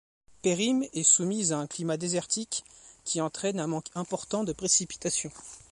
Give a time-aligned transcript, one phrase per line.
[0.41, 2.65] Périm est soumise à un climat désertique
[3.03, 5.31] qui entraîne un manque important de précipitations.